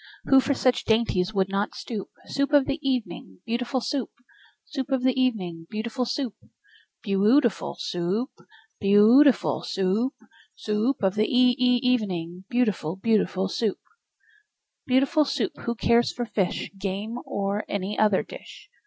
[0.23, 2.09] Who for such dainties would not stoop?
[2.25, 4.09] Soup of the evening, beautiful Soup!
[4.65, 6.33] Soup of the evening, beautiful Soup!
[7.03, 8.31] Beau ootiful Soo oop!
[8.79, 10.15] Beau ootiful Soo oop!
[10.55, 13.77] Soo oop of the e e evening, Beautiful, beautiful Soup!
[14.87, 15.51] Beautiful Soup!
[15.65, 18.71] Who cares for fish, Game, or any other dish?